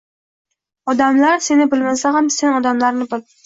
[0.93, 3.27] Odamlar seni bilmasa ham, sen odamlarni bil